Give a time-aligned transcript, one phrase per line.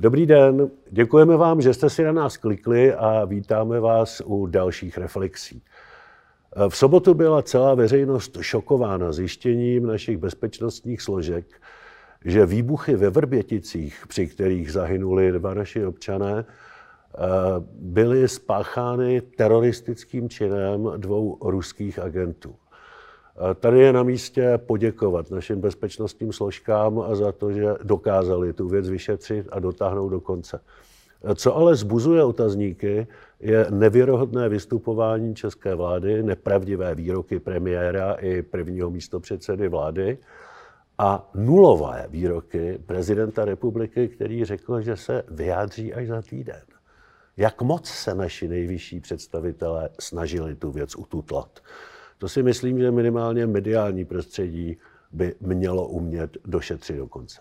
[0.00, 4.98] Dobrý den, děkujeme vám, že jste si na nás klikli a vítáme vás u dalších
[4.98, 5.62] reflexí.
[6.68, 11.46] V sobotu byla celá veřejnost šokována zjištěním našich bezpečnostních složek,
[12.24, 17.18] že výbuchy ve Vrběticích, při kterých zahynuli dva naši občané, eh,
[17.72, 22.54] byly spáchány teroristickým činem dvou ruských agentů.
[23.60, 29.48] Tady je na místě poděkovat našim bezpečnostním složkám za to, že dokázali tu věc vyšetřit
[29.52, 30.60] a dotáhnout do konce.
[31.34, 33.06] Co ale zbuzuje otazníky,
[33.40, 40.18] je nevěrohodné vystupování české vlády, nepravdivé výroky premiéra i prvního místopředsedy vlády
[40.98, 46.62] a nulové výroky prezidenta republiky, který řekl, že se vyjádří až za týden.
[47.36, 51.60] Jak moc se naši nejvyšší představitelé snažili tu věc ututlat.
[52.20, 54.76] To si myslím, že minimálně mediální prostředí
[55.12, 57.40] by mělo umět došetřit do konce.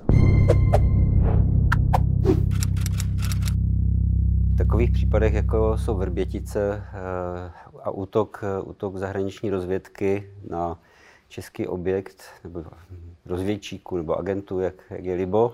[4.57, 7.51] Takových případech, jako jsou Vrbětice eh,
[7.83, 10.79] a útok, útok zahraniční rozvědky na
[11.27, 12.63] český objekt nebo
[13.25, 15.53] rozvědčíku nebo agentů, jak, jak je libo,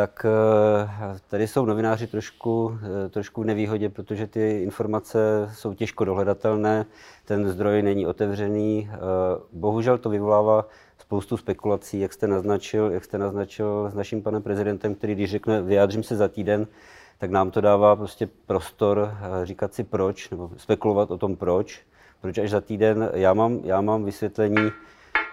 [0.00, 6.04] tak eh, tady jsou novináři trošku, eh, trošku v nevýhodě, protože ty informace jsou těžko
[6.04, 6.86] dohledatelné,
[7.24, 8.90] ten zdroj není otevřený.
[8.92, 8.96] Eh,
[9.52, 14.94] bohužel to vyvolává spoustu spekulací, jak jste naznačil, jak jste naznačil s naším panem prezidentem,
[14.94, 16.66] který když řekne vyjádřím se za týden,
[17.18, 21.80] tak nám to dává prostě prostor říkat si proč, nebo spekulovat o tom proč.
[22.20, 23.10] Proč až za týden?
[23.14, 24.70] Já mám, já mám vysvětlení,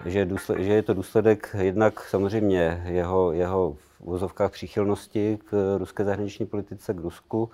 [0.05, 6.05] že, důsled, že je to důsledek jednak samozřejmě jeho, jeho v úzovkách příchylnosti k ruské
[6.05, 7.49] zahraniční politice, k Rusku,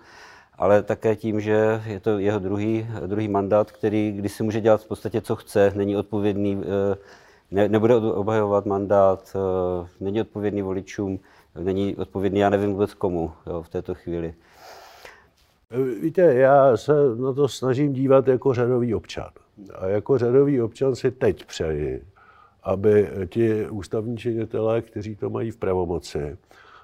[0.58, 4.82] ale také tím, že je to jeho druhý, druhý mandát, který, když si může dělat
[4.82, 6.96] v podstatě, co chce, není odpovědný, eh,
[7.52, 11.20] ne, nebude obhajovat mandát, eh, není odpovědný voličům,
[11.60, 14.34] není odpovědný, já nevím vůbec komu jo, v této chvíli.
[16.02, 19.30] Víte, já se na to snažím dívat jako řadový občan.
[19.76, 22.04] A jako řadový občan si teď přeji,
[22.64, 26.38] aby ti ústavní činitelé, kteří to mají v pravomoci,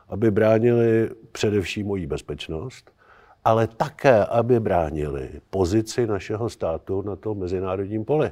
[0.10, 2.92] aby bránili především moji bezpečnost,
[3.46, 8.32] ale také, aby bránili pozici našeho státu na tom mezinárodním poli.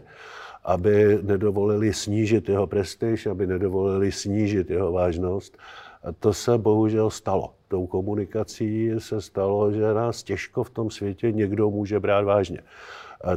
[0.63, 5.57] Aby nedovolili snížit jeho prestiž, aby nedovolili snížit jeho vážnost.
[6.03, 7.53] A to se bohužel stalo.
[7.67, 12.61] Tou komunikací se stalo, že nás těžko v tom světě někdo může brát vážně.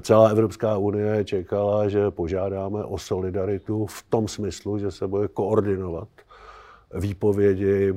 [0.01, 6.09] Celá Evropská unie čekala, že požádáme o solidaritu v tom smyslu, že se bude koordinovat
[6.95, 7.95] výpovědi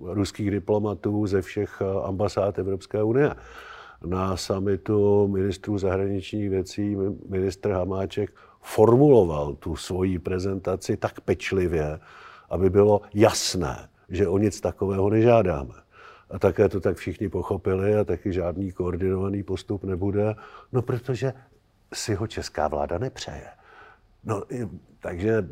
[0.00, 3.34] ruských diplomatů ze všech ambasád Evropské unie.
[4.06, 6.96] Na samitu ministrů zahraničních věcí
[7.28, 8.30] ministr Hamáček
[8.60, 12.00] formuloval tu svoji prezentaci tak pečlivě,
[12.50, 15.81] aby bylo jasné, že o nic takového nežádáme.
[16.32, 20.34] A také to tak všichni pochopili a taky žádný koordinovaný postup nebude,
[20.72, 21.32] no protože
[21.94, 23.46] si ho česká vláda nepřeje.
[24.24, 24.42] No,
[25.00, 25.44] takže e,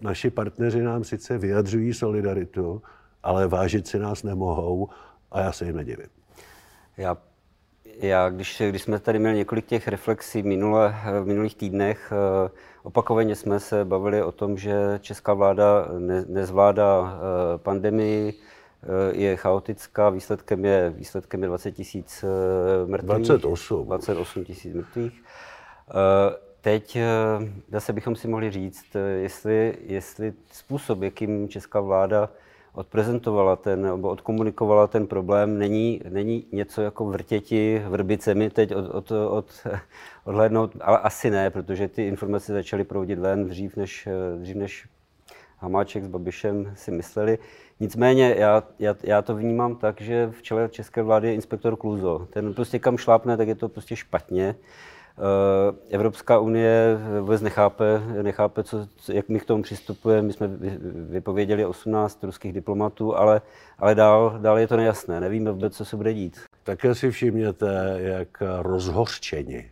[0.00, 2.82] naši partneři nám sice vyjadřují solidaritu,
[3.22, 4.88] ale vážit si nás nemohou
[5.30, 6.08] a já se jim nedivím.
[6.96, 7.16] Já,
[7.98, 12.50] já když, když jsme tady měli několik těch reflexí minule, v minulých týdnech, e,
[12.82, 17.18] opakovaně jsme se bavili o tom, že česká vláda ne, nezvládá
[17.56, 18.51] pandemii, Eh,
[19.12, 23.08] je chaotická, výsledkem je, výsledkem je 20 tisíc eh, mrtvých.
[23.08, 23.86] 28.
[23.86, 25.22] 28 tisíc mrtvých.
[25.90, 26.98] Eh, teď
[27.70, 28.86] zase bychom si mohli říct,
[29.20, 32.28] jestli, jestli způsob, jakým česká vláda
[32.74, 39.10] odprezentovala ten, nebo odkomunikovala ten problém, není, není něco jako vrtěti vrbicemi teď od, od,
[39.10, 39.66] od,
[40.24, 44.88] odhlédnout, ale asi ne, protože ty informace začaly proudit ven dřív, než, dřív, než
[45.62, 47.38] Hamáček s Babišem si mysleli.
[47.80, 52.28] Nicméně já, já, já to vnímám tak, že v čele české vlády je inspektor Kluzo.
[52.30, 54.54] Ten prostě kam šlápne, tak je to prostě špatně.
[55.18, 60.26] Eh, Evropská unie vůbec nechápe, nechápe co, jak my k tomu přistupujeme.
[60.26, 60.50] My jsme
[61.10, 63.40] vypověděli 18 ruských diplomatů, ale,
[63.78, 65.20] ale dál, dál je to nejasné.
[65.20, 66.40] Nevíme vůbec, co se bude dít.
[66.62, 69.71] Také si všimněte, jak rozhořčeni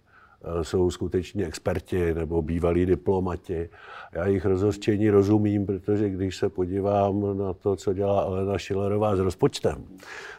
[0.62, 3.70] jsou skutečně experti nebo bývalí diplomati.
[4.12, 9.18] Já jich rozhořčení rozumím, protože když se podívám na to, co dělá Elena Šilerová s
[9.18, 9.84] rozpočtem,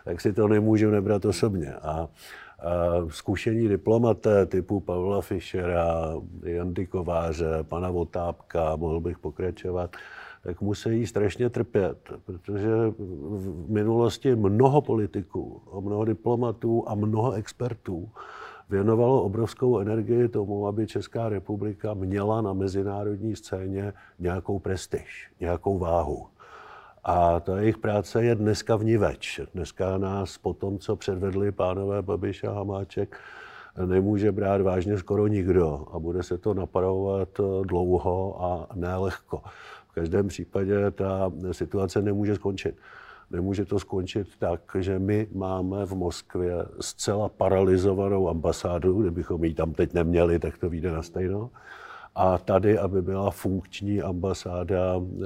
[0.06, 1.74] tak si to nemůžu nebrat osobně.
[1.74, 2.08] A
[3.08, 6.14] zkušení diplomaté typu Pavla Fischera,
[6.44, 9.96] Jandy Kováře, pana Votápka, mohl bych pokračovat,
[10.44, 12.70] tak musí strašně trpět, protože
[13.30, 18.10] v minulosti mnoho politiků, mnoho diplomatů a mnoho expertů
[18.72, 26.28] věnovalo obrovskou energii tomu, aby Česká republika měla na mezinárodní scéně nějakou prestiž, nějakou váhu.
[27.04, 29.42] A ta jejich práce je dneska vniveč.
[29.54, 33.18] Dneska nás po tom, co předvedli pánové Babiš a Hamáček,
[33.86, 37.30] nemůže brát vážně skoro nikdo a bude se to napravovat
[37.62, 39.42] dlouho a nelehko.
[39.88, 42.76] V každém případě ta situace nemůže skončit.
[43.32, 49.74] Nemůže to skončit tak, že my máme v Moskvě zcela paralizovanou ambasádu, kdybychom ji tam
[49.74, 51.50] teď neměli, tak to vyjde na stejno.
[52.16, 55.26] A tady, aby byla funkční ambasáda eh,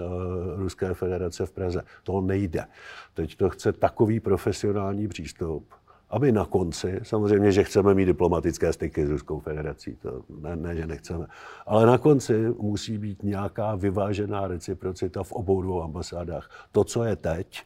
[0.55, 1.81] Ruské federace v Praze.
[2.03, 2.65] To nejde.
[3.13, 5.65] Teď to chce takový profesionální přístup,
[6.09, 10.75] aby na konci, samozřejmě, že chceme mít diplomatické styky s Ruskou federací, to ne, ne,
[10.75, 11.27] že nechceme,
[11.65, 16.49] ale na konci musí být nějaká vyvážená reciprocita v obou dvou ambasádách.
[16.71, 17.63] To, co je teď,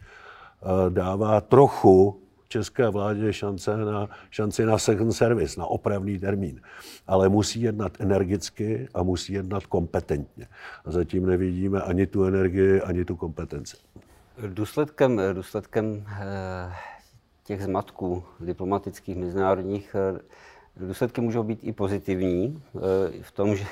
[0.89, 6.61] dává trochu české vládě šance na, šanci na second service, na opravný termín.
[7.07, 10.47] Ale musí jednat energicky a musí jednat kompetentně.
[10.85, 13.77] A zatím nevidíme ani tu energii, ani tu kompetenci.
[14.47, 16.73] Důsledkem, důsledkem eh,
[17.43, 20.19] těch zmatků diplomatických, mezinárodních, eh,
[20.85, 22.79] důsledky můžou být i pozitivní eh,
[23.21, 23.65] v tom, že,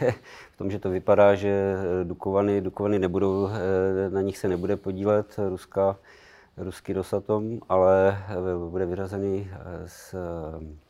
[0.54, 3.50] v tom, že to vypadá, že Dukovany, Dukovany nebudou,
[4.10, 5.98] na nich se nebude podílet ruská,
[6.58, 8.24] ruský Rosatom, ale
[8.70, 9.50] bude vyrazený
[9.86, 10.16] z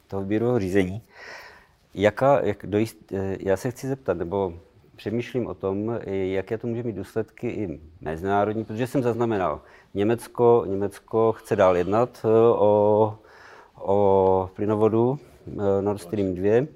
[0.08, 1.02] toho výběrového řízení.
[1.94, 2.98] Jaká, jak dojist,
[3.40, 4.54] já se chci zeptat, nebo
[4.98, 9.62] přemýšlím o tom, jaké to může mít důsledky i mezinárodní, protože jsem zaznamenal,
[9.94, 12.28] Německo, Německo chce dál jednat eh,
[12.58, 13.18] o,
[13.76, 16.68] o plynovodu eh, Nord Stream 2,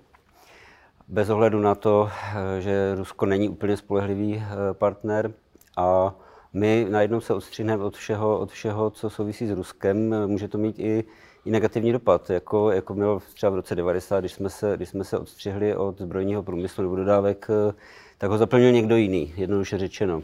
[1.07, 5.31] bez ohledu na to, eh, že Rusko není úplně spolehlivý partner
[5.77, 6.15] a
[6.53, 10.27] my najednou se odstřihneme od všeho, od všeho, co souvisí s Ruskem.
[10.27, 11.03] Může to mít i,
[11.45, 15.03] i negativní dopad, jako, jako mělo třeba v roce 90, když jsme se, když jsme
[15.03, 17.47] se odstřihli od zbrojního průmyslu nebo dodávek,
[18.17, 20.23] tak ho zaplnil někdo jiný, jednoduše řečeno.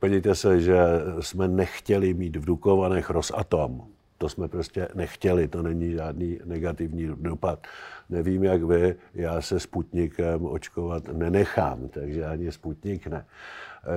[0.00, 0.78] Podívejte se, že
[1.20, 3.82] jsme nechtěli mít v Dukovanech Rosatom.
[4.18, 7.66] To jsme prostě nechtěli, to není žádný negativní dopad.
[8.10, 13.26] Nevím, jak vy, já se Sputnikem očkovat nenechám, takže ani Sputnik ne.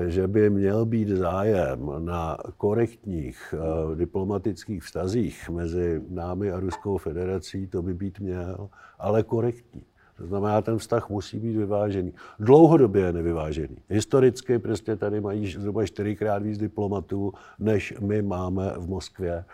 [0.08, 7.68] Že by měl být zájem na korektních uh, diplomatických vztazích mezi námi a Ruskou federací,
[7.68, 9.84] to by být měl, ale korektní.
[10.18, 12.14] To znamená, ten vztah musí být vyvážený.
[12.40, 13.78] Dlouhodobě je nevyvážený.
[13.90, 19.46] Historicky prostě tady mají zhruba čtyřikrát víc diplomatů, než my máme v Moskvě.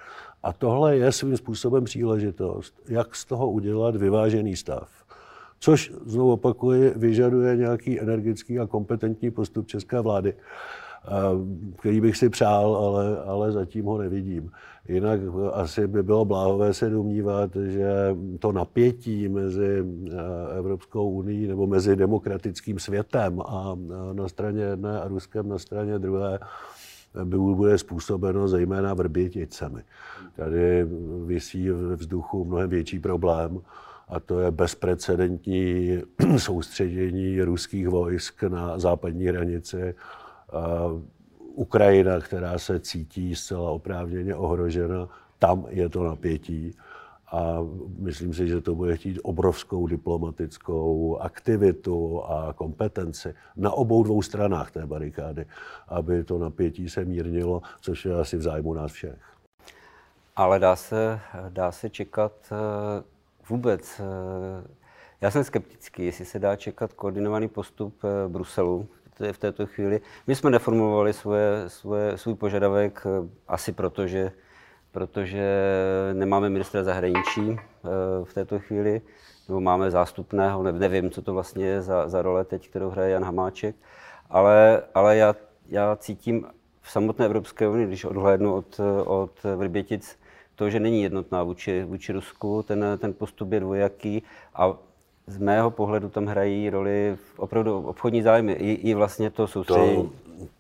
[0.44, 5.07] A tohle je svým způsobem příležitost, jak z toho udělat vyvážený stav.
[5.60, 11.10] Což, znovu opakuji, vyžaduje nějaký energický a kompetentní postup české vlády, eh,
[11.80, 14.52] který bych si přál, ale, ale zatím ho nevidím.
[14.88, 15.20] Jinak
[15.54, 21.96] asi by bylo bláhové se domnívat, že to napětí mezi eh, Evropskou unii nebo mezi
[21.96, 23.78] demokratickým světem a
[24.14, 26.40] na straně jedné a Ruskem na straně druhé
[27.24, 29.82] by bude způsobeno zejména vrběticemi.
[30.36, 30.88] Tady
[31.26, 33.60] vysí v vzduchu mnohem větší problém
[34.08, 35.98] a to je bezprecedentní
[36.38, 39.96] soustředění ruských vojsk na západní hranici
[41.40, 45.10] Ukrajina, která se cítí zcela oprávněně ohrožena,
[45.40, 46.76] tam je to napětí.
[47.32, 47.58] A
[48.00, 54.72] myslím si, že to bude chtít obrovskou diplomatickou aktivitu a kompetenci na obou dvou stranách
[54.72, 55.46] té barikády,
[55.88, 59.20] aby to napětí se mírnilo, což je asi v zájmu nás všech.
[60.36, 63.04] Ale dá se, dá se čekat eh,
[63.50, 64.02] vůbec.
[64.04, 64.68] Eh,
[65.22, 68.88] já jsem skeptický, jestli se dá čekat koordinovaný postup eh, Bruselu
[69.32, 70.02] v této chvíli.
[70.28, 74.32] My jsme neformulovali svoje, svoje, svůj požadavek eh, asi proto, že,
[74.92, 75.64] protože
[76.14, 77.60] nemáme ministra zahraničí
[78.24, 79.02] v této chvíli,
[79.48, 83.24] nebo máme zástupného, nevím, co to vlastně je za, za role teď, kterou hraje Jan
[83.24, 83.76] Hamáček,
[84.30, 85.36] ale, ale já,
[85.68, 86.48] já cítím
[86.82, 90.20] v samotné Evropské unii, když odhlédnu od, od Vrbětic,
[90.58, 94.24] to, že není jednotná vůči, vůči Rusku, ten, ten postup je dvojaký
[94.56, 94.74] a
[95.28, 98.54] z mého pohledu tam hrají roli opravdu obchodní zájmy.
[98.54, 99.96] I, i vlastně to soustředí.
[99.96, 100.10] To,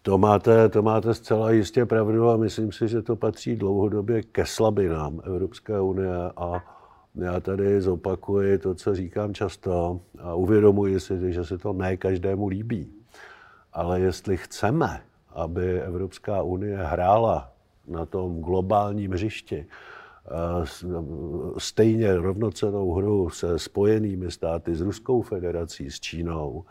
[0.02, 4.46] to, máte, to máte zcela jistě pravdu a myslím si, že to patří dlouhodobě ke
[4.46, 6.64] slabinám Evropské unie a
[7.16, 12.48] já tady zopakuji to, co říkám často a uvědomuji si, že se to ne každému
[12.48, 12.92] líbí.
[13.74, 17.52] Ale jestli chceme, aby Evropská unie hrála
[17.88, 19.66] na tom globálním hřišti,
[21.58, 26.66] stejně rovnocenou hru se spojenými státy, s Ruskou federací, s Čínou,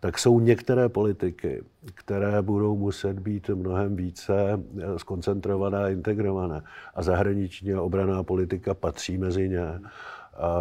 [0.00, 1.62] tak jsou některé politiky,
[1.94, 4.60] které budou muset být mnohem více
[4.96, 6.62] skoncentrované a integrované.
[6.94, 9.80] A zahraniční a obraná politika patří mezi ně.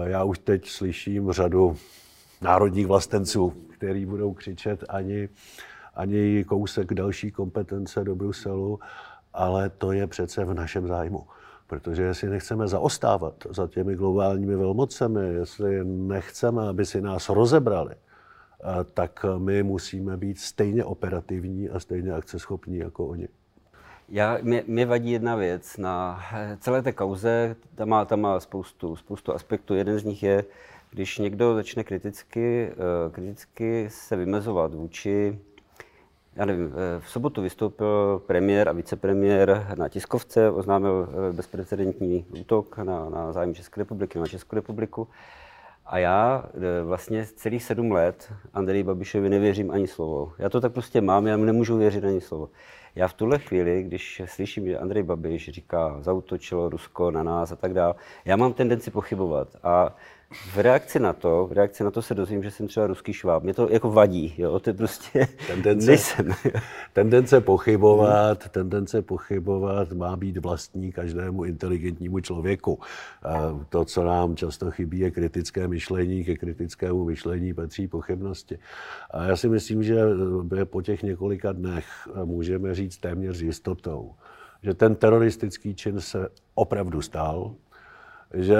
[0.04, 1.76] Já už teď slyším řadu
[2.42, 5.30] národních vlastenců, který budou křičet ani,
[5.96, 8.80] ani kousek další kompetence do Bruselu,
[9.34, 11.28] ale to je přece v našem zájmu.
[11.68, 17.96] Protože jestli nechceme zaostávat za těmi globálními velmocemi, jestli nechceme, aby si nás rozebrali,
[18.94, 23.28] tak my musíme být stejně operativní a stejně akceschopní jako oni.
[24.10, 25.78] Já, mě, mě vadí jedna věc.
[25.78, 26.20] Na
[26.60, 29.76] celé té kauze, tam má, tam má spoustu, spoustu aspektů.
[29.76, 30.46] Jeden z nich je,
[30.90, 35.40] když někdo začne kriticky, eh, kriticky se vymezovat vůči
[36.36, 42.78] já nevím, eh, v sobotu vystoupil premiér a vicepremiér na tiskovce, oznámil eh, bezprecedentní útok
[42.78, 45.08] na, na zájem České republiky, na Českou republiku.
[45.86, 46.46] A já
[46.84, 50.34] vlastně celých sedm let Andreji Babišovi nevěřím ani slovo.
[50.38, 52.50] Já to tak prostě mám, já mu nemůžu věřit ani slovo.
[52.96, 57.56] Já v tuhle chvíli, když slyším, že Andrej Babiš říká, zautočilo Rusko na nás a
[57.56, 57.94] tak dále,
[58.26, 59.48] já mám tendenci pochybovat.
[59.64, 59.96] A
[60.32, 63.44] v reakci na to, v reakci na to se dozvím, že jsem třeba ruský šváb.
[63.44, 66.30] Mě to jako vadí, jo, to je prostě tendence, nejsem.
[66.94, 72.80] tendence pochybovat, tendence pochybovat má být vlastní každému inteligentnímu člověku.
[73.70, 78.60] To, co nám často chybí, je kritické myšlení, ke kritickému myšlení patří pochybnosti.
[79.12, 80.02] A já si myslím, že
[80.64, 81.86] po těch několika dnech
[82.24, 84.12] můžeme říct téměř s jistotou,
[84.64, 87.56] že ten teroristický čin se opravdu stál,
[88.34, 88.58] že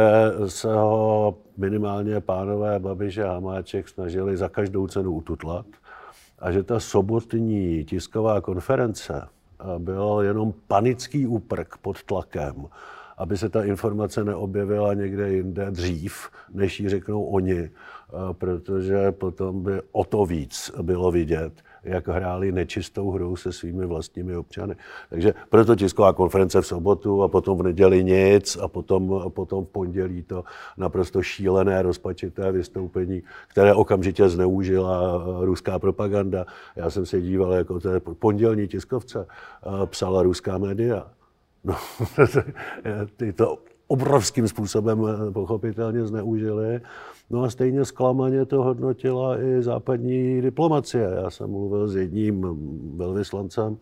[0.48, 5.66] se ho minimálně pánové Babiš a Hamáček snažili za každou cenu ututlat
[6.40, 9.28] a že ta sobotní tisková konference
[9.78, 12.68] byl jenom panický úprk pod tlakem,
[13.18, 17.70] aby se ta informace neobjevila někde jinde dřív, než ji řeknou oni,
[18.32, 24.38] protože potom by o to víc bylo vidět, jak hráli nečistou hru se svými vlastními
[24.38, 24.76] občany.
[25.10, 29.66] Takže proto tisková konference v sobotu a potom v neděli nic a potom, a potom
[29.66, 30.44] v pondělí to
[30.78, 36.46] naprosto šílené, rozpačité vystoupení, které okamžitě zneužila ruská propaganda.
[36.76, 39.28] Já jsem se díval, jako té pondělní tiskovce
[39.86, 41.08] psala ruská média.
[41.64, 41.76] No,
[43.18, 43.58] ty to
[43.92, 46.82] obrovským způsobem pochopitelně zneužili.
[47.30, 51.10] No a stejně zklamaně to hodnotila i západní diplomacie.
[51.24, 52.46] Já jsem mluvil s jedním
[52.98, 53.78] velvyslancem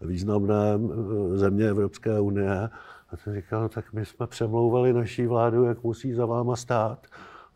[0.00, 2.68] významné eh, země Evropské unie
[3.10, 7.06] a ten říkal, no, tak my jsme přemlouvali naší vládu, jak musí za váma stát.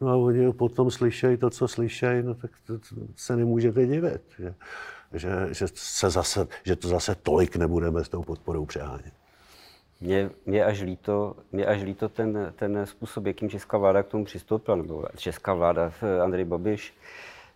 [0.00, 4.22] No a oni potom slyšejí to, co slyšejí, no tak to, to se nemůžete divit,
[4.38, 4.54] že,
[5.12, 9.19] že, že, se zase, že to zase tolik nebudeme s tou podporou přehánět.
[10.00, 14.24] Mě, mě, až líto, mě až líto ten, ten způsob, jakým česká vláda k tomu
[14.24, 15.92] přistoupila, nebo česká vláda,
[16.22, 16.94] Andrej Babiš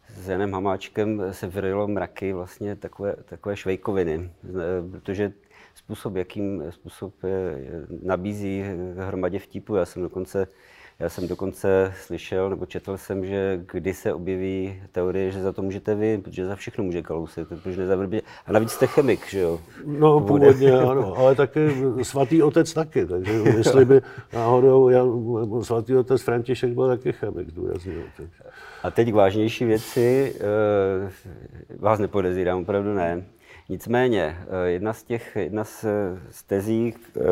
[0.09, 4.31] s Janem Hamáčkem se vyrojilo mraky vlastně takové, takové švejkoviny,
[4.91, 5.33] protože
[5.75, 7.15] způsob, jakým způsob
[8.03, 8.65] nabízí
[8.97, 10.47] hromadě vtipu, já jsem dokonce
[10.99, 15.63] já jsem dokonce slyšel nebo četl jsem, že kdy se objeví teorie, že za to
[15.63, 18.23] můžete vy, protože za všechno může Kalousek, protože nezavrbě.
[18.47, 19.61] A navíc jste chemik, že jo?
[19.85, 21.69] No původně ano, ale taky
[22.03, 24.01] svatý otec taky, takže jestli by
[24.33, 25.05] náhodou já,
[25.63, 28.03] svatý otec František byl taky chemik, zdůraznil.
[28.83, 33.25] A teď k vážnější věci, e, vás nepodezírám, opravdu ne.
[33.69, 35.85] Nicméně, eh, jedna z těch, jedna z,
[36.31, 37.23] z tezí, eh,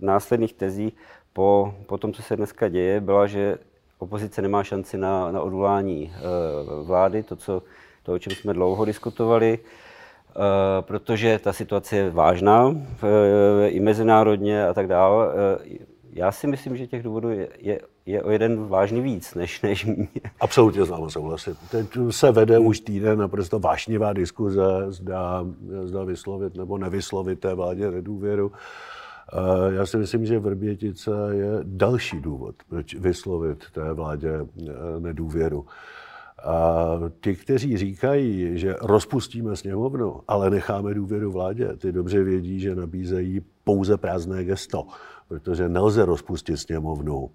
[0.00, 0.92] následných tezí
[1.38, 3.58] po, po tom, co se dneska děje, byla, že
[3.98, 6.20] opozice nemá šanci na, na odvolání e,
[6.82, 7.62] vlády, to, co,
[8.02, 12.74] to, o čem jsme dlouho diskutovali, e, protože ta situace je vážná
[13.62, 15.26] e, i mezinárodně a tak dále.
[16.12, 19.84] Já si myslím, že těch důvodů je, je, je o jeden vážný víc, než, než
[19.84, 20.08] mě.
[20.40, 21.56] Absolutně s vámi souhlasit.
[21.70, 25.44] Teď se vede už týden naprosto vášnivá diskuze, zda,
[25.84, 28.52] zda vyslovit nebo nevyslovit té vládě nedůvěru.
[29.70, 35.66] Já si myslím, že Vrbětice je další důvod, proč vyslovit té vládě eh, nedůvěru.
[36.44, 36.84] A
[37.20, 43.40] ti, kteří říkají, že rozpustíme sněmovnu, ale necháme důvěru vládě, ty dobře vědí, že nabízejí
[43.64, 44.86] pouze prázdné gesto,
[45.28, 47.30] protože nelze rozpustit sněmovnu.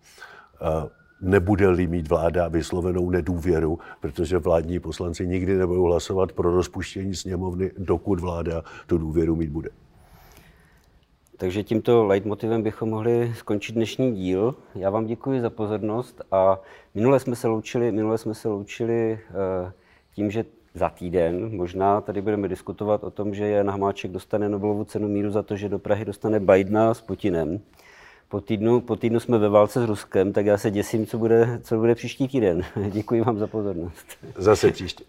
[1.22, 8.20] Nebude-li mít vláda vyslovenou nedůvěru, protože vládní poslanci nikdy nebudou hlasovat pro rozpuštění sněmovny, dokud
[8.20, 9.70] vláda tu důvěru mít bude.
[11.38, 14.56] Takže tímto leitmotivem bychom mohli skončit dnešní díl.
[14.76, 16.60] Já vám děkuji za pozornost a
[16.96, 19.72] minule jsme se loučili, minule jsme se loučili eh,
[20.16, 24.84] tím, že za týden možná tady budeme diskutovat o tom, že Jan Hamáček dostane Nobelovu
[24.84, 27.60] cenu míru za to, že do Prahy dostane Bidena s Putinem.
[28.30, 31.60] Po týdnu, po týdnu jsme ve válce s Ruskem, tak já se děsím, co bude,
[31.64, 32.62] co bude příští týden.
[32.90, 34.06] Děkuji vám za pozornost.
[34.36, 35.04] Zase příště.